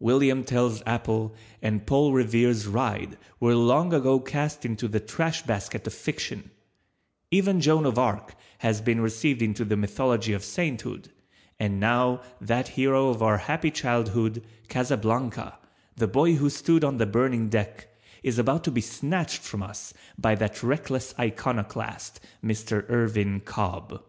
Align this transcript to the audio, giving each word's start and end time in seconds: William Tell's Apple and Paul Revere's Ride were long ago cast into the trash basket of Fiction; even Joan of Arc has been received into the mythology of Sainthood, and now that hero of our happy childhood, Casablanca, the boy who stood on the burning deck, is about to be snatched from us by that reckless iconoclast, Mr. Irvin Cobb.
William 0.00 0.44
Tell's 0.44 0.82
Apple 0.86 1.34
and 1.60 1.86
Paul 1.86 2.14
Revere's 2.14 2.66
Ride 2.66 3.18
were 3.38 3.54
long 3.54 3.92
ago 3.92 4.18
cast 4.18 4.64
into 4.64 4.88
the 4.88 4.98
trash 4.98 5.42
basket 5.42 5.86
of 5.86 5.92
Fiction; 5.92 6.50
even 7.30 7.60
Joan 7.60 7.84
of 7.84 7.98
Arc 7.98 8.34
has 8.60 8.80
been 8.80 9.02
received 9.02 9.42
into 9.42 9.62
the 9.62 9.76
mythology 9.76 10.32
of 10.32 10.42
Sainthood, 10.42 11.12
and 11.60 11.78
now 11.78 12.22
that 12.40 12.68
hero 12.68 13.10
of 13.10 13.22
our 13.22 13.36
happy 13.36 13.70
childhood, 13.70 14.42
Casablanca, 14.68 15.58
the 15.96 16.08
boy 16.08 16.36
who 16.36 16.48
stood 16.48 16.82
on 16.82 16.96
the 16.96 17.04
burning 17.04 17.50
deck, 17.50 17.88
is 18.22 18.38
about 18.38 18.64
to 18.64 18.70
be 18.70 18.80
snatched 18.80 19.42
from 19.42 19.62
us 19.62 19.92
by 20.16 20.34
that 20.34 20.62
reckless 20.62 21.14
iconoclast, 21.18 22.20
Mr. 22.42 22.88
Irvin 22.88 23.38
Cobb. 23.40 24.02